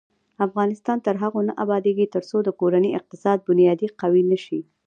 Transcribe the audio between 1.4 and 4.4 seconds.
نه ابادیږي، ترڅو د کورنۍ اقتصادي بنیادي قوي